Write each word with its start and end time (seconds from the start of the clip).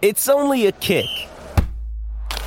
It's 0.00 0.28
only 0.28 0.66
a 0.66 0.72
kick, 0.72 1.08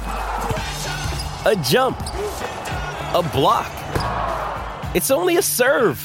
a 0.05 1.61
jump, 1.65 1.99
a 1.99 3.29
block. 3.33 3.69
It's 4.95 5.11
only 5.11 5.35
a 5.35 5.41
serve. 5.41 5.99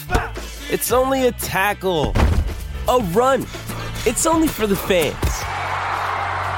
It's 0.69 0.91
only 0.91 1.29
a 1.29 1.31
tackle, 1.31 2.15
a 2.89 2.99
run. 3.13 3.43
It's 4.07 4.27
only 4.27 4.49
for 4.49 4.67
the 4.67 4.75
fans. 4.75 5.15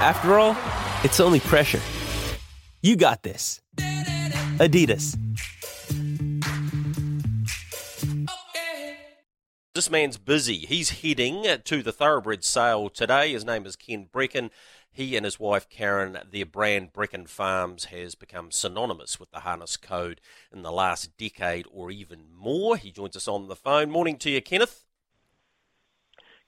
After 0.00 0.38
all, 0.38 0.56
it's 1.04 1.20
only 1.20 1.40
pressure. 1.40 1.82
You 2.80 2.96
got 2.96 3.22
this. 3.22 3.60
Adidas. 4.56 5.18
This 9.74 9.90
man's 9.90 10.16
busy. 10.16 10.56
He's 10.56 11.02
heading 11.02 11.44
to 11.62 11.82
the 11.84 11.92
Thoroughbred 11.92 12.42
sale 12.42 12.88
today. 12.88 13.32
His 13.32 13.44
name 13.44 13.64
is 13.64 13.76
Ken 13.76 14.08
Breckon. 14.12 14.50
He 14.90 15.16
and 15.16 15.24
his 15.24 15.38
wife 15.38 15.68
Karen, 15.68 16.18
their 16.30 16.46
brand 16.46 16.92
Breckon 16.92 17.28
Farms 17.28 17.86
has 17.86 18.14
become 18.14 18.50
synonymous 18.50 19.20
with 19.20 19.30
the 19.30 19.40
harness 19.40 19.76
code 19.76 20.20
in 20.52 20.62
the 20.62 20.72
last 20.72 21.16
decade 21.16 21.66
or 21.70 21.90
even 21.90 22.24
more. 22.34 22.76
He 22.76 22.90
joins 22.90 23.16
us 23.16 23.28
on 23.28 23.48
the 23.48 23.56
phone. 23.56 23.90
Morning 23.90 24.18
to 24.18 24.30
you, 24.30 24.42
Kenneth. 24.42 24.84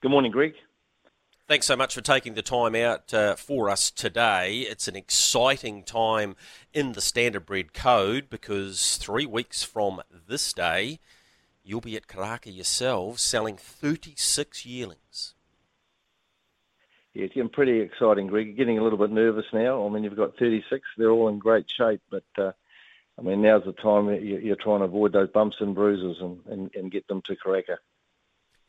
Good 0.01 0.11
morning, 0.11 0.33
Greg. 0.33 0.55
Thanks 1.51 1.67
so 1.67 1.75
much 1.75 1.95
for 1.95 2.01
taking 2.01 2.35
the 2.35 2.43
time 2.43 2.77
out 2.77 3.13
uh, 3.13 3.35
for 3.35 3.69
us 3.69 3.91
today. 3.91 4.61
It's 4.61 4.87
an 4.87 4.95
exciting 4.95 5.83
time 5.83 6.37
in 6.73 6.93
the 6.93 7.01
Standardbred 7.01 7.75
Code 7.75 8.31
because 8.31 8.97
three 8.99 9.27
weeks 9.27 9.65
from 9.65 10.01
this 10.29 10.53
day, 10.53 11.01
you'll 11.65 11.81
be 11.81 11.97
at 11.97 12.07
Karaka 12.07 12.55
yourselves 12.55 13.21
selling 13.21 13.57
36 13.57 14.65
yearlings. 14.65 15.35
Yeah, 17.15 17.25
it's 17.25 17.35
getting 17.35 17.51
pretty 17.51 17.81
exciting, 17.81 18.29
Greg. 18.29 18.57
Getting 18.57 18.79
a 18.79 18.83
little 18.83 18.99
bit 18.99 19.11
nervous 19.11 19.47
now. 19.53 19.85
I 19.85 19.91
mean, 19.91 20.05
you've 20.05 20.17
got 20.17 20.37
36; 20.39 20.87
they're 20.97 21.11
all 21.11 21.29
in 21.29 21.39
great 21.39 21.67
shape, 21.69 22.03
but 22.11 22.25
uh, 22.39 22.53
I 23.19 23.23
mean, 23.23 23.43
now's 23.43 23.65
the 23.65 23.73
time 23.73 24.09
you're 24.23 24.57
trying 24.57 24.79
to 24.79 24.85
avoid 24.85 25.13
those 25.13 25.29
bumps 25.29 25.57
and 25.61 25.75
bruises 25.75 26.19
and, 26.21 26.41
and, 26.47 26.71
and 26.75 26.91
get 26.91 27.07
them 27.09 27.21
to 27.27 27.37
Karaka. 27.37 27.77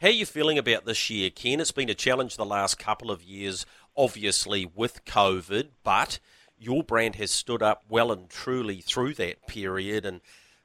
How 0.02 0.08
are 0.08 0.11
you 0.11 0.25
feeling 0.25 0.58
about 0.58 0.86
this 0.86 1.09
year, 1.11 1.30
Ken? 1.30 1.59
It's 1.59 1.72
been 1.72 1.89
a 1.89 1.94
challenge 1.94 2.36
the 2.36 2.44
last 2.44 2.80
couple 2.80 3.11
of 3.11 3.22
years, 3.22 3.67
obviously 3.95 4.66
with 4.66 5.05
COVID, 5.05 5.70
but 5.83 6.20
your 6.58 6.83
brand 6.83 7.16
has 7.16 7.30
stood 7.30 7.61
up 7.61 7.83
well 7.88 8.11
and 8.11 8.28
truly 8.28 8.81
through 8.81 9.14
that 9.16 9.48
period, 9.48 10.05
and 10.05 10.22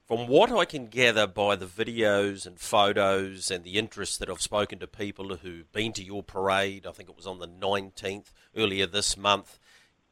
from 0.07 0.27
what 0.27 0.51
I 0.51 0.63
can 0.63 0.87
gather 0.87 1.27
by 1.27 1.57
the 1.57 1.65
videos 1.65 2.47
and 2.47 2.57
photos 2.57 3.51
and 3.51 3.65
the 3.65 3.77
interest 3.77 4.19
that 4.19 4.29
I've 4.29 4.41
spoken 4.41 4.79
to 4.79 4.87
people 4.87 5.35
who've 5.35 5.69
been 5.73 5.91
to 5.93 6.03
your 6.03 6.23
parade, 6.23 6.87
I 6.87 6.91
think 6.91 7.09
it 7.09 7.17
was 7.17 7.27
on 7.27 7.39
the 7.39 7.47
19th 7.47 8.31
earlier 8.55 8.87
this 8.87 9.17
month, 9.17 9.59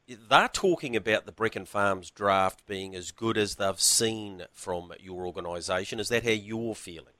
they're 0.06 0.48
talking 0.48 0.94
about 0.94 1.24
the 1.24 1.32
Breckon 1.32 1.66
Farms 1.66 2.10
draft 2.10 2.66
being 2.66 2.94
as 2.94 3.10
good 3.10 3.38
as 3.38 3.54
they've 3.54 3.80
seen 3.80 4.42
from 4.52 4.92
your 5.00 5.26
organisation. 5.26 5.98
Is 5.98 6.10
that 6.10 6.24
how 6.24 6.30
you're 6.30 6.74
feeling? 6.74 7.14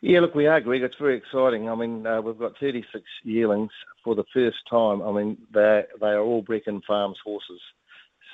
Yeah, 0.00 0.20
look, 0.20 0.34
we 0.34 0.46
are, 0.46 0.60
Greg. 0.60 0.82
It's 0.82 0.94
very 0.98 1.16
exciting. 1.16 1.68
I 1.68 1.74
mean, 1.76 2.04
uh, 2.04 2.20
we've 2.20 2.38
got 2.38 2.58
36 2.60 3.04
yearlings 3.22 3.70
for 4.04 4.14
the 4.14 4.24
first 4.34 4.58
time. 4.68 5.02
I 5.02 5.12
mean, 5.12 5.38
they 5.52 5.84
they 6.00 6.08
are 6.08 6.20
all 6.20 6.42
Breckon 6.42 6.82
Farms 6.84 7.18
horses. 7.24 7.60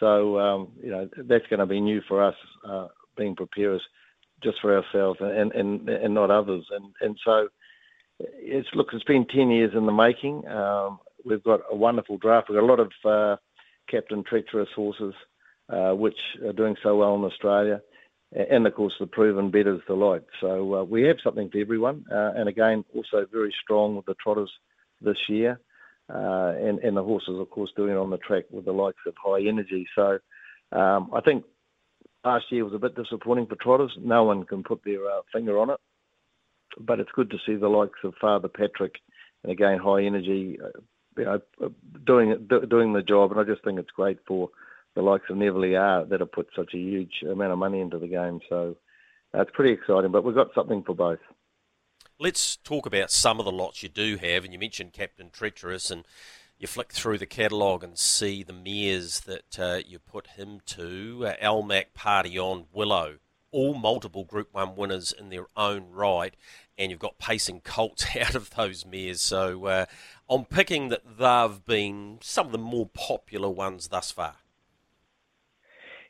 So 0.01 0.39
um, 0.39 0.69
you 0.83 0.91
know 0.91 1.09
that's 1.17 1.47
going 1.49 1.61
to 1.61 1.67
be 1.67 1.81
new 1.81 2.01
for 2.09 2.23
us, 2.23 2.35
uh, 2.69 2.89
being 3.17 3.37
preparers, 3.37 3.83
just 4.43 4.61
for 4.61 4.77
ourselves 4.77 5.21
and 5.21 5.53
and 5.53 5.89
and 5.89 6.15
not 6.15 6.31
others. 6.31 6.67
And 6.71 6.93
and 7.01 7.19
so 7.25 7.49
it's 8.19 8.69
look, 8.75 8.89
it's 8.93 9.05
been 9.05 9.27
ten 9.27 9.51
years 9.51 9.73
in 9.75 9.87
the 9.87 9.93
making. 9.93 10.47
Um, 10.49 10.99
we've 11.25 11.43
got 11.43 11.61
a 11.71 11.77
wonderful 11.77 12.19
draft. 12.19 12.49
We've 12.49 12.59
got 12.59 12.65
a 12.65 12.67
lot 12.67 12.81
of 12.81 12.93
uh, 13.05 13.37
Captain 13.89 14.25
Treacherous 14.25 14.69
horses, 14.75 15.15
uh, 15.69 15.93
which 15.93 16.19
are 16.45 16.53
doing 16.53 16.77
so 16.83 16.97
well 16.97 17.15
in 17.15 17.25
Australia, 17.25 17.81
and 18.33 18.67
of 18.67 18.75
course 18.75 18.95
the 18.99 19.07
proven 19.07 19.51
Bettor's 19.51 19.83
Delight. 19.87 20.25
So 20.41 20.75
uh, 20.75 20.85
we 20.85 21.03
have 21.05 21.17
something 21.23 21.51
for 21.51 21.59
everyone, 21.59 22.05
and 22.11 22.49
again 22.49 22.85
also 22.95 23.27
very 23.33 23.55
strong 23.63 23.97
with 23.97 24.07
the 24.07 24.15
trotters 24.15 24.51
this 25.01 25.29
year 25.29 25.61
and, 26.09 26.79
and 26.81 26.97
the 26.97 27.03
horses, 27.03 27.39
of 27.39 27.51
course, 27.51 27.71
doing 27.77 27.93
it 27.93 27.99
on 27.99 28.11
the 28.11 28.19
track 28.19 28.45
with 28.51 28.65
the 28.65 28.73
likes 28.73 28.99
of 29.07 29.15
High 29.23 29.47
Energy. 29.47 29.87
So 29.95 30.19
um, 30.73 31.11
I 31.15 31.21
think 31.21 31.45
last 32.25 32.47
year 32.51 32.65
was 32.65 32.75
a 32.75 32.79
bit 32.79 32.97
disappointing 32.97 33.47
for 33.47 33.57
trotters. 33.57 33.93
No 33.99 34.25
one 34.25 34.45
can 34.45 34.63
put 34.63 34.83
their 34.85 35.05
uh, 35.07 35.21
finger 35.33 35.59
on 35.59 35.71
it, 35.71 35.81
but 36.79 37.01
it's 37.01 37.11
good 37.15 37.31
to 37.31 37.39
see 37.47 37.55
the 37.57 37.69
likes 37.69 37.99
of 38.05 38.15
Father 38.21 38.49
Patrick 38.49 38.95
and 39.43 39.53
again 39.53 39.79
High 39.79 40.05
Energy, 40.05 40.59
uh, 40.63 40.79
you 41.17 41.25
know, 41.25 41.41
doing 42.07 42.47
do, 42.49 42.67
doing 42.67 42.93
the 42.93 43.03
job. 43.03 43.31
And 43.31 43.41
I 43.41 43.45
just 43.45 43.65
think 43.65 43.79
it's 43.79 43.91
great 43.91 44.19
for 44.27 44.51
the 44.95 45.03
likes 45.03 45.25
of 45.31 45.37
Neville 45.37 45.77
are 45.77 46.05
that 46.07 46.21
have 46.21 46.33
put 46.33 46.49
such 46.57 46.75
a 46.75 46.79
huge 46.79 47.23
amount 47.23 47.53
of 47.53 47.59
money 47.59 47.81
into 47.81 47.99
the 47.99 48.09
game. 48.09 48.41
So 48.49 48.77
uh, 49.35 49.43
it's 49.43 49.51
pretty 49.55 49.73
exciting. 49.73 50.13
But 50.13 50.25
we've 50.25 50.35
got 50.35 50.55
something 50.55 50.83
for 50.85 50.95
both. 50.95 51.21
Let's 52.25 52.57
talk 52.57 52.87
about 52.87 53.11
some 53.11 53.39
of 53.39 53.45
the 53.45 53.53
lots 53.53 53.83
you 53.83 53.91
do 53.91 54.17
have, 54.17 54.45
and 54.45 54.53
you 54.55 54.59
mentioned 54.59 54.95
Captain 54.95 55.29
Treacherous, 55.29 55.91
and 55.91 56.07
you 56.59 56.67
flick 56.67 56.91
through 56.91 57.19
the 57.19 57.27
catalogue 57.27 57.85
and 57.85 57.99
see 57.99 58.43
the 58.43 58.55
mares 58.55 59.21
that 59.27 59.59
uh, 59.59 59.81
you 59.87 59.99
put 59.99 60.29
him 60.29 60.61
to. 60.69 61.27
Uh, 61.27 61.35
Almac, 61.43 61.93
Party 61.93 62.39
On, 62.39 62.65
Willow, 62.73 63.17
all 63.51 63.75
multiple 63.75 64.25
Group 64.25 64.49
1 64.53 64.75
winners 64.75 65.13
in 65.13 65.29
their 65.29 65.49
own 65.55 65.91
right, 65.91 66.35
and 66.79 66.91
you've 66.91 66.99
got 66.99 67.19
pacing 67.19 67.61
colts 67.61 68.17
out 68.19 68.35
of 68.35 68.49
those 68.55 68.87
mares. 68.87 69.21
So 69.21 69.67
uh, 69.67 69.85
I'm 70.31 70.47
picking 70.47 70.89
that 70.89 71.19
they've 71.19 71.67
been 71.67 72.21
some 72.23 72.47
of 72.47 72.53
the 72.53 72.59
more 72.59 72.87
popular 72.87 73.51
ones 73.51 73.89
thus 73.89 74.11
far. 74.11 74.37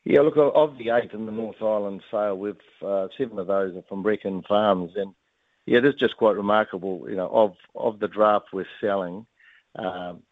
Yeah, 0.05 0.21
look, 0.21 0.35
of 0.37 0.79
the 0.79 0.91
eight 0.91 1.11
in 1.13 1.27
the 1.27 1.33
North 1.33 1.61
Island 1.61 2.03
sale, 2.09 2.39
we've 2.39 2.55
uh, 2.87 3.09
seven 3.19 3.41
of 3.41 3.49
those 3.49 3.75
are 3.75 3.83
from 3.89 4.05
Breckon 4.05 4.47
Farms, 4.47 4.93
and 4.95 5.13
yeah, 5.67 5.79
it 5.79 5.85
is 5.85 5.95
just 5.95 6.17
quite 6.17 6.37
remarkable. 6.37 7.07
You 7.09 7.17
know, 7.17 7.29
of 7.29 7.55
of 7.75 7.99
the 7.99 8.09
draft 8.09 8.47
we're 8.53 8.67
selling, 8.81 9.27
um, 9.77 10.23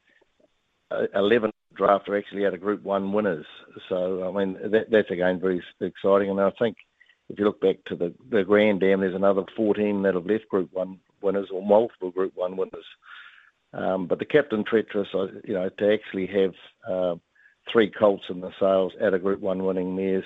eleven 1.14 1.50
draft 1.74 2.08
are 2.08 2.18
actually 2.18 2.46
out 2.46 2.54
of 2.54 2.60
Group 2.60 2.82
One 2.82 3.12
winners. 3.12 3.46
So 3.88 4.28
I 4.28 4.30
mean, 4.38 4.58
that, 4.70 4.90
that's 4.90 5.10
again 5.10 5.40
very 5.40 5.62
exciting. 5.80 6.30
And 6.30 6.40
I 6.40 6.50
think 6.58 6.76
if 7.28 7.38
you 7.38 7.44
look 7.44 7.60
back 7.60 7.76
to 7.86 7.96
the 7.96 8.14
the 8.30 8.44
Grand 8.44 8.80
Dam, 8.80 9.00
there's 9.00 9.14
another 9.14 9.44
fourteen 9.56 10.02
that 10.02 10.14
have 10.14 10.26
left 10.26 10.48
Group 10.48 10.70
One 10.72 10.98
winners 11.22 11.48
or 11.52 11.64
multiple 11.64 12.10
Group 12.10 12.32
One 12.34 12.56
winners. 12.56 12.86
Um, 13.74 14.06
but 14.06 14.18
the 14.18 14.26
Captain 14.26 14.64
Treacherous, 14.64 15.08
you 15.44 15.54
know, 15.54 15.68
to 15.70 15.92
actually 15.94 16.26
have 16.26 16.52
uh, 16.86 17.14
three 17.72 17.90
colts 17.90 18.24
in 18.28 18.40
the 18.40 18.50
sales 18.60 18.92
out 19.02 19.14
of 19.14 19.22
Group 19.22 19.40
One 19.40 19.64
winning 19.64 19.96
mares, 19.96 20.24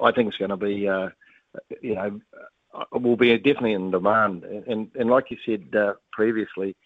I 0.00 0.12
think 0.12 0.28
it's 0.28 0.36
going 0.36 0.50
to 0.50 0.56
be, 0.56 0.88
uh, 0.88 1.08
you 1.80 1.96
know, 1.96 2.20
will 2.92 3.16
be 3.16 3.36
definitely 3.36 3.72
in 3.72 3.90
demand. 3.90 4.44
And 4.44 4.90
and 4.94 5.10
like 5.10 5.30
you 5.30 5.36
said 5.44 5.74
uh, 5.76 5.94
previously, 6.12 6.76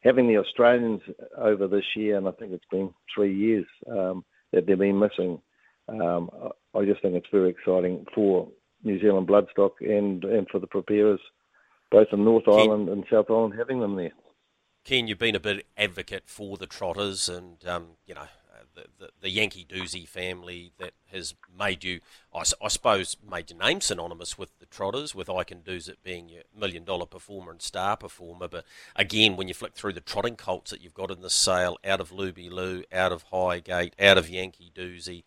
having 0.00 0.28
the 0.28 0.38
Australians 0.38 1.02
over 1.36 1.66
this 1.66 1.84
year, 1.94 2.16
and 2.16 2.28
I 2.28 2.32
think 2.32 2.52
it's 2.52 2.64
been 2.70 2.92
three 3.14 3.34
years 3.34 3.66
um, 3.90 4.24
that 4.52 4.66
they've 4.66 4.78
been 4.78 4.98
missing. 4.98 5.40
Um, 5.88 6.30
I 6.74 6.84
just 6.84 7.02
think 7.02 7.14
it's 7.14 7.28
very 7.30 7.50
exciting 7.50 8.06
for 8.14 8.48
New 8.82 9.00
Zealand 9.00 9.28
bloodstock 9.28 9.72
and 9.80 10.24
and 10.24 10.48
for 10.48 10.58
the 10.58 10.66
preparers, 10.66 11.20
both 11.90 12.08
in 12.12 12.24
North 12.24 12.44
Ken, 12.44 12.54
Island 12.54 12.88
and 12.88 13.04
South 13.10 13.30
Island, 13.30 13.54
having 13.56 13.80
them 13.80 13.96
there. 13.96 14.12
Ken, 14.84 15.08
you've 15.08 15.18
been 15.18 15.34
a 15.34 15.40
bit 15.40 15.66
advocate 15.76 16.24
for 16.26 16.56
the 16.56 16.66
trotters, 16.66 17.28
and 17.28 17.56
um, 17.66 17.88
you 18.06 18.14
know 18.14 18.28
the, 18.98 19.08
the, 19.20 19.30
Yankee 19.30 19.66
Doozy 19.68 20.06
family 20.06 20.72
that 20.78 20.92
has 21.12 21.34
made 21.56 21.84
you, 21.84 22.00
I, 22.34 22.42
I, 22.62 22.68
suppose, 22.68 23.16
made 23.28 23.50
your 23.50 23.58
name 23.58 23.80
synonymous 23.80 24.38
with 24.38 24.58
the 24.58 24.66
Trotters, 24.66 25.14
with 25.14 25.28
I 25.28 25.44
Can 25.44 25.62
Doosit 25.62 25.96
being 26.02 26.28
your 26.28 26.42
million 26.56 26.84
dollar 26.84 27.06
performer 27.06 27.50
and 27.52 27.62
star 27.62 27.96
performer. 27.96 28.48
But 28.48 28.64
again, 28.94 29.36
when 29.36 29.48
you 29.48 29.54
flick 29.54 29.74
through 29.74 29.94
the 29.94 30.00
trotting 30.00 30.36
colts 30.36 30.70
that 30.70 30.82
you've 30.82 30.94
got 30.94 31.10
in 31.10 31.22
the 31.22 31.30
sale, 31.30 31.78
out 31.84 32.00
of 32.00 32.10
Luby 32.10 32.50
Lou, 32.50 32.84
out 32.92 33.12
of 33.12 33.24
Highgate, 33.32 33.94
out 34.00 34.18
of 34.18 34.28
Yankee 34.28 34.72
Doozy, 34.74 35.24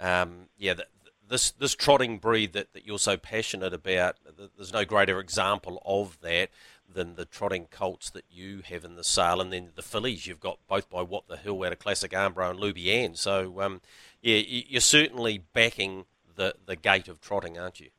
um, 0.00 0.48
yeah, 0.56 0.74
the, 0.74 0.86
this 1.28 1.50
this 1.52 1.74
trotting 1.74 2.18
breed 2.18 2.52
that, 2.52 2.72
that 2.74 2.86
you're 2.86 2.98
so 2.98 3.16
passionate 3.16 3.72
about, 3.72 4.16
there's 4.56 4.72
no 4.72 4.84
greater 4.84 5.18
example 5.18 5.82
of 5.84 6.20
that 6.20 6.50
than 6.92 7.14
the 7.14 7.24
trotting 7.24 7.66
colts 7.70 8.10
that 8.10 8.24
you 8.30 8.62
have 8.64 8.84
in 8.84 8.96
the 8.96 9.04
sale, 9.04 9.40
and 9.40 9.52
then 9.52 9.70
the 9.74 9.82
fillies 9.82 10.26
you've 10.26 10.40
got 10.40 10.58
both 10.68 10.88
by 10.88 11.02
What 11.02 11.28
the 11.28 11.36
Hill 11.36 11.62
out 11.64 11.72
of 11.72 11.78
Classic 11.78 12.10
Armbro 12.12 12.50
and 12.50 12.58
Luby 12.58 13.16
So 13.16 13.60
um, 13.60 13.80
yeah, 14.20 14.36
you're 14.36 14.80
certainly 14.80 15.42
backing 15.52 16.04
the 16.36 16.54
the 16.66 16.76
gate 16.76 17.08
of 17.08 17.20
trotting, 17.20 17.58
aren't 17.58 17.80
you? 17.80 17.90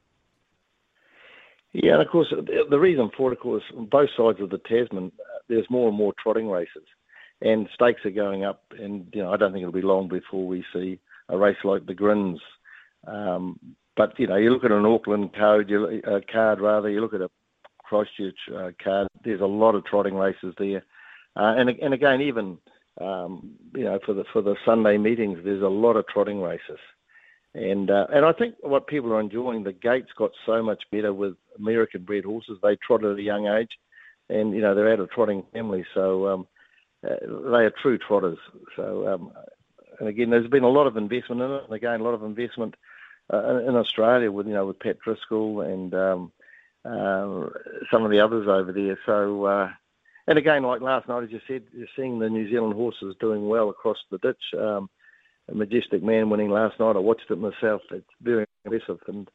Yeah, 1.73 1.93
and 1.93 2.01
of 2.01 2.09
course 2.09 2.31
the 2.31 2.79
reason 2.79 3.09
for 3.17 3.31
it, 3.31 3.37
of 3.37 3.41
course, 3.41 3.63
on 3.75 3.85
both 3.85 4.09
sides 4.15 4.39
of 4.39 4.49
the 4.49 4.59
Tasman, 4.59 5.11
uh, 5.19 5.39
there's 5.49 5.69
more 5.69 5.89
and 5.89 5.97
more 5.97 6.13
trotting 6.21 6.49
races, 6.49 6.85
and 7.41 7.67
stakes 7.73 8.05
are 8.05 8.11
going 8.11 8.43
up, 8.43 8.63
and 8.79 9.07
you 9.13 9.23
know 9.23 9.33
I 9.33 9.37
don't 9.37 9.51
think 9.51 9.63
it'll 9.63 9.73
be 9.73 9.81
long 9.81 10.07
before 10.07 10.45
we 10.45 10.63
see 10.73 10.99
a 11.29 11.37
race 11.37 11.57
like 11.63 11.85
the 11.85 11.93
Grins. 11.93 12.39
Um, 13.07 13.59
but 13.95 14.17
you 14.19 14.27
know, 14.27 14.35
you 14.35 14.51
look 14.51 14.63
at 14.63 14.71
an 14.71 14.85
Auckland 14.85 15.33
code, 15.35 15.69
you, 15.69 16.01
uh, 16.07 16.19
card 16.31 16.59
rather, 16.59 16.89
you 16.89 17.01
look 17.01 17.13
at 17.13 17.21
a 17.21 17.29
Christchurch 17.93 18.37
uh, 18.55 18.71
card. 18.83 19.07
There's 19.23 19.41
a 19.41 19.45
lot 19.45 19.75
of 19.75 19.85
trotting 19.85 20.15
races 20.15 20.55
there, 20.57 20.83
uh, 21.35 21.53
and 21.57 21.69
and 21.69 21.93
again, 21.93 22.21
even 22.21 22.57
um, 22.99 23.51
you 23.75 23.83
know, 23.83 23.99
for 24.05 24.13
the 24.13 24.23
for 24.33 24.41
the 24.41 24.55
Sunday 24.65 24.97
meetings, 24.97 25.39
there's 25.43 25.61
a 25.61 25.67
lot 25.67 25.95
of 25.95 26.07
trotting 26.07 26.41
races, 26.41 26.79
and 27.53 27.91
uh, 27.91 28.07
and 28.11 28.25
I 28.25 28.33
think 28.33 28.55
what 28.61 28.87
people 28.87 29.13
are 29.13 29.19
enjoying, 29.19 29.63
the 29.63 29.73
gates 29.73 30.09
got 30.17 30.31
so 30.45 30.63
much 30.63 30.83
better 30.91 31.13
with 31.13 31.35
American 31.57 32.03
bred 32.03 32.25
horses. 32.25 32.57
They 32.61 32.77
trot 32.77 33.05
at 33.05 33.17
a 33.17 33.21
young 33.21 33.47
age, 33.47 33.71
and 34.29 34.53
you 34.53 34.61
know 34.61 34.73
they're 34.73 34.91
out 34.91 34.99
of 34.99 35.11
trotting 35.11 35.43
families, 35.53 35.85
so 35.93 36.27
um, 36.27 36.47
uh, 37.03 37.15
they 37.21 37.65
are 37.65 37.73
true 37.81 37.97
trotters. 37.97 38.39
So 38.75 39.07
um, 39.07 39.31
and 39.99 40.09
again, 40.09 40.31
there's 40.31 40.49
been 40.49 40.63
a 40.63 40.69
lot 40.69 40.87
of 40.87 40.97
investment 40.97 41.41
in 41.41 41.51
it, 41.51 41.63
and 41.65 41.73
again, 41.73 41.99
a 41.99 42.03
lot 42.03 42.15
of 42.15 42.23
investment 42.23 42.75
uh, 43.31 43.59
in 43.67 43.75
Australia 43.75 44.31
with 44.31 44.47
you 44.47 44.53
know 44.53 44.65
with 44.65 44.79
Pat 44.79 44.99
Driscoll 44.99 45.61
and 45.61 45.93
um, 45.93 46.31
uh, 46.85 47.49
some 47.91 48.03
of 48.03 48.11
the 48.11 48.19
others 48.19 48.47
over 48.47 48.71
there. 48.71 48.97
So. 49.05 49.45
Uh, 49.45 49.69
and 50.25 50.37
again, 50.37 50.63
like 50.63 50.79
last 50.79 51.09
night, 51.09 51.23
as 51.23 51.31
you 51.31 51.41
said, 51.47 51.63
you're 51.73 51.87
seeing 51.97 52.17
the 52.17 52.29
New 52.29 52.49
Zealand 52.49 52.75
horses 52.75 53.13
doing 53.19 53.47
well 53.49 53.69
across 53.69 53.97
the 54.09 54.17
ditch. 54.19 54.41
Um, 54.57 54.89
a 55.49 55.55
majestic 55.55 56.01
man 56.01 56.29
winning 56.29 56.49
last 56.49 56.79
night. 56.79 56.95
I 56.95 56.99
watched 56.99 57.29
it 57.29 57.37
myself. 57.37 57.81
It's 57.91 58.07
very 58.21 58.45
impressive. 58.63 58.99
And 59.07 59.29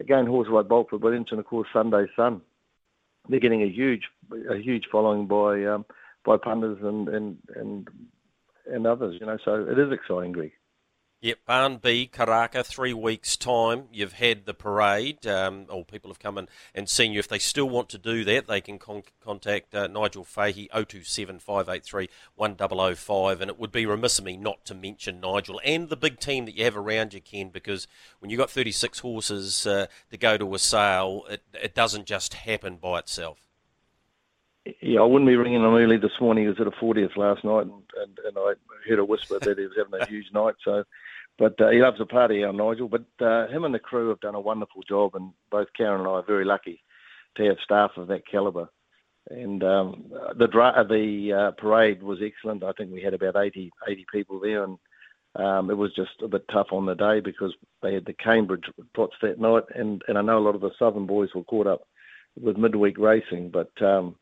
again, 0.00 0.26
horses 0.26 0.52
like 0.52 0.66
Boltwood 0.66 1.02
Williams 1.02 1.28
and 1.30 1.40
of 1.40 1.46
course 1.46 1.68
Sundees 1.74 2.08
Son, 2.16 2.40
they're 3.28 3.40
getting 3.40 3.62
a 3.62 3.68
huge, 3.68 4.04
a 4.50 4.56
huge 4.56 4.84
following 4.90 5.26
by 5.26 5.64
um, 5.64 5.84
by 6.24 6.36
punters 6.38 6.78
and 6.82 7.08
and 7.08 7.38
and 7.54 7.88
and 8.66 8.86
others. 8.86 9.18
You 9.20 9.26
know, 9.26 9.38
so 9.44 9.66
it 9.68 9.78
is 9.78 9.92
exciting, 9.92 10.32
Greg. 10.32 10.52
Yep, 11.22 11.38
Barn 11.44 11.76
B, 11.76 12.08
Karaka, 12.10 12.64
three 12.64 12.94
weeks' 12.94 13.36
time. 13.36 13.88
You've 13.92 14.14
had 14.14 14.46
the 14.46 14.54
parade, 14.54 15.26
um, 15.26 15.66
or 15.68 15.84
people 15.84 16.08
have 16.08 16.18
come 16.18 16.38
in 16.38 16.48
and 16.74 16.88
seen 16.88 17.12
you. 17.12 17.18
If 17.18 17.28
they 17.28 17.38
still 17.38 17.68
want 17.68 17.90
to 17.90 17.98
do 17.98 18.24
that, 18.24 18.46
they 18.46 18.62
can 18.62 18.78
con- 18.78 19.02
contact 19.22 19.74
uh, 19.74 19.86
Nigel 19.86 20.24
Fahey, 20.24 20.70
027 20.72 21.38
583 21.38 22.08
1005. 22.36 23.40
And 23.42 23.50
it 23.50 23.58
would 23.58 23.70
be 23.70 23.84
remiss 23.84 24.18
of 24.18 24.24
me 24.24 24.38
not 24.38 24.64
to 24.64 24.74
mention 24.74 25.20
Nigel 25.20 25.60
and 25.62 25.90
the 25.90 25.96
big 25.96 26.20
team 26.20 26.46
that 26.46 26.56
you 26.56 26.64
have 26.64 26.76
around 26.76 27.12
you, 27.12 27.20
Ken, 27.20 27.50
because 27.50 27.86
when 28.20 28.30
you've 28.30 28.40
got 28.40 28.50
36 28.50 29.00
horses 29.00 29.66
uh, 29.66 29.88
to 30.10 30.16
go 30.16 30.38
to 30.38 30.54
a 30.54 30.58
sale, 30.58 31.26
it, 31.28 31.42
it 31.52 31.74
doesn't 31.74 32.06
just 32.06 32.32
happen 32.32 32.76
by 32.76 32.98
itself. 32.98 33.49
Yeah, 34.80 35.00
I 35.00 35.04
wouldn't 35.04 35.28
be 35.28 35.36
ringing 35.36 35.62
him 35.62 35.74
early 35.74 35.96
this 35.96 36.20
morning. 36.20 36.44
He 36.44 36.48
was 36.48 36.60
at 36.60 36.66
a 36.66 36.70
40th 36.70 37.16
last 37.16 37.44
night, 37.44 37.62
and, 37.62 37.82
and, 37.96 38.18
and 38.26 38.36
I 38.36 38.52
heard 38.88 38.98
a 38.98 39.04
whisper 39.04 39.38
that 39.38 39.58
he 39.58 39.64
was 39.64 39.72
having 39.76 40.00
a 40.00 40.06
huge 40.06 40.26
night. 40.32 40.54
So 40.64 40.84
but 41.40 41.58
uh, 41.58 41.70
he 41.70 41.78
loves 41.78 41.98
a 42.00 42.06
party, 42.06 42.44
our 42.44 42.52
Nigel. 42.52 42.88
But 42.88 43.06
uh, 43.24 43.48
him 43.48 43.64
and 43.64 43.74
the 43.74 43.78
crew 43.78 44.10
have 44.10 44.20
done 44.20 44.34
a 44.34 44.40
wonderful 44.40 44.82
job, 44.86 45.14
and 45.14 45.32
both 45.50 45.68
Karen 45.74 46.00
and 46.00 46.08
I 46.08 46.12
are 46.12 46.22
very 46.22 46.44
lucky 46.44 46.84
to 47.36 47.44
have 47.44 47.56
staff 47.64 47.92
of 47.96 48.08
that 48.08 48.28
calibre. 48.30 48.68
And 49.30 49.64
um, 49.64 50.12
the 50.36 50.46
dra- 50.46 50.84
the 50.86 51.32
uh, 51.32 51.50
parade 51.52 52.02
was 52.02 52.18
excellent. 52.22 52.62
I 52.62 52.72
think 52.72 52.92
we 52.92 53.00
had 53.00 53.14
about 53.14 53.36
80, 53.36 53.70
80 53.88 54.06
people 54.12 54.38
there, 54.38 54.64
and 54.64 54.78
um, 55.36 55.70
it 55.70 55.78
was 55.78 55.94
just 55.94 56.20
a 56.22 56.28
bit 56.28 56.44
tough 56.52 56.68
on 56.72 56.84
the 56.84 56.94
day 56.94 57.20
because 57.20 57.54
they 57.82 57.94
had 57.94 58.04
the 58.04 58.12
Cambridge 58.12 58.64
plots 58.94 59.14
that 59.22 59.40
night, 59.40 59.64
and, 59.74 60.02
and 60.08 60.18
I 60.18 60.22
know 60.22 60.38
a 60.38 60.40
lot 60.44 60.54
of 60.54 60.60
the 60.60 60.72
Southern 60.78 61.06
boys 61.06 61.30
were 61.34 61.44
caught 61.44 61.66
up 61.66 61.82
with 62.38 62.58
midweek 62.58 62.98
racing. 62.98 63.50
But 63.50 63.70
um, 63.80 64.16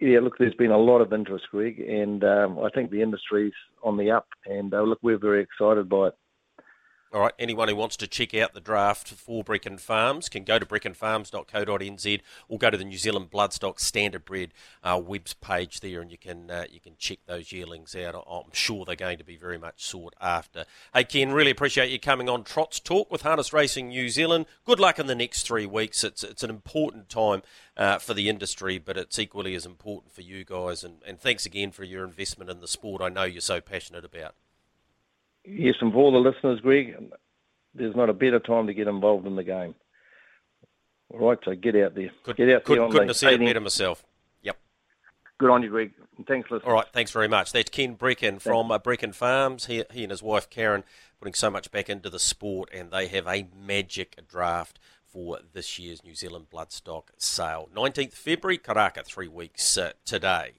yeah, 0.00 0.20
look, 0.20 0.36
there's 0.38 0.54
been 0.54 0.70
a 0.70 0.78
lot 0.78 1.00
of 1.00 1.12
interest, 1.12 1.46
Greg, 1.50 1.80
and 1.80 2.22
um, 2.24 2.58
I 2.58 2.68
think 2.70 2.90
the 2.90 3.02
industry's 3.02 3.52
on 3.82 3.96
the 3.96 4.10
up. 4.10 4.26
And 4.46 4.72
uh, 4.74 4.82
look, 4.82 4.98
we're 5.02 5.18
very 5.18 5.42
excited 5.42 5.88
by 5.88 6.08
it. 6.08 6.14
All 7.12 7.22
right, 7.22 7.34
anyone 7.40 7.66
who 7.66 7.74
wants 7.74 7.96
to 7.96 8.06
check 8.06 8.34
out 8.34 8.54
the 8.54 8.60
draft 8.60 9.08
for 9.08 9.42
Breckon 9.42 9.80
Farms 9.80 10.28
can 10.28 10.44
go 10.44 10.60
to 10.60 10.64
breckonfarms.co.nz 10.64 12.20
or 12.48 12.56
go 12.56 12.70
to 12.70 12.76
the 12.76 12.84
New 12.84 12.98
Zealand 12.98 13.32
Bloodstock 13.32 13.80
Standard 13.80 14.24
Bred 14.24 14.54
uh, 14.84 15.00
webs 15.04 15.34
page 15.34 15.80
there, 15.80 16.00
and 16.00 16.12
you 16.12 16.18
can 16.18 16.48
uh, 16.48 16.66
you 16.70 16.78
can 16.78 16.94
check 16.98 17.18
those 17.26 17.50
yearlings 17.50 17.96
out. 17.96 18.14
I'm 18.14 18.52
sure 18.52 18.84
they're 18.84 18.94
going 18.94 19.18
to 19.18 19.24
be 19.24 19.36
very 19.36 19.58
much 19.58 19.84
sought 19.84 20.14
after. 20.20 20.66
Hey 20.94 21.02
Ken, 21.02 21.32
really 21.32 21.50
appreciate 21.50 21.90
you 21.90 21.98
coming 21.98 22.28
on 22.28 22.44
Trots 22.44 22.78
Talk 22.78 23.10
with 23.10 23.22
Harness 23.22 23.52
Racing 23.52 23.88
New 23.88 24.08
Zealand. 24.08 24.46
Good 24.64 24.78
luck 24.78 25.00
in 25.00 25.08
the 25.08 25.16
next 25.16 25.42
three 25.42 25.66
weeks. 25.66 26.04
It's 26.04 26.22
it's 26.22 26.44
an 26.44 26.50
important 26.50 27.08
time 27.08 27.42
uh, 27.76 27.98
for 27.98 28.14
the 28.14 28.28
industry, 28.28 28.78
but 28.78 28.96
it's 28.96 29.18
equally 29.18 29.56
as 29.56 29.66
important 29.66 30.12
for 30.12 30.22
you 30.22 30.44
guys. 30.44 30.84
And, 30.84 30.98
and 31.04 31.18
thanks 31.18 31.44
again 31.44 31.72
for 31.72 31.82
your 31.82 32.04
investment 32.04 32.50
in 32.50 32.60
the 32.60 32.68
sport. 32.68 33.02
I 33.02 33.08
know 33.08 33.24
you're 33.24 33.40
so 33.40 33.60
passionate 33.60 34.04
about. 34.04 34.36
Yes, 35.44 35.76
and 35.80 35.92
for 35.92 35.98
all 35.98 36.12
the 36.12 36.18
listeners, 36.18 36.60
Greg, 36.60 36.96
there's 37.74 37.96
not 37.96 38.10
a 38.10 38.14
better 38.14 38.38
time 38.38 38.66
to 38.66 38.74
get 38.74 38.88
involved 38.88 39.26
in 39.26 39.36
the 39.36 39.44
game. 39.44 39.74
All 41.10 41.28
right, 41.28 41.38
so 41.44 41.54
get 41.54 41.74
out 41.76 41.94
there. 41.94 42.10
Could, 42.22 42.36
get 42.36 42.50
out 42.50 42.64
could, 42.64 42.78
there. 42.78 42.88
Couldn't 42.88 43.08
have 43.08 43.16
said 43.16 43.34
it 43.34 43.40
better 43.40 43.60
myself. 43.60 44.04
Yep. 44.42 44.58
Good 45.38 45.50
on 45.50 45.62
you, 45.62 45.70
Greg. 45.70 45.92
Thanks, 46.28 46.50
listeners. 46.50 46.66
All 46.66 46.74
right, 46.74 46.86
thanks 46.92 47.10
very 47.10 47.28
much. 47.28 47.52
That's 47.52 47.70
Ken 47.70 47.96
Breckon 47.96 48.40
from 48.40 48.70
uh, 48.70 48.78
Breckon 48.78 49.14
Farms. 49.14 49.66
He, 49.66 49.84
he 49.90 50.04
and 50.04 50.10
his 50.10 50.22
wife 50.22 50.50
Karen 50.50 50.84
putting 51.18 51.34
so 51.34 51.50
much 51.50 51.70
back 51.70 51.88
into 51.88 52.10
the 52.10 52.18
sport, 52.18 52.68
and 52.72 52.90
they 52.90 53.08
have 53.08 53.26
a 53.26 53.48
magic 53.56 54.26
draft 54.28 54.78
for 55.04 55.38
this 55.52 55.78
year's 55.78 56.04
New 56.04 56.14
Zealand 56.14 56.46
Bloodstock 56.52 57.04
sale. 57.16 57.68
19th 57.74 58.12
February, 58.12 58.58
Karaka, 58.58 59.04
three 59.04 59.28
weeks 59.28 59.76
uh, 59.76 59.92
today. 60.04 60.52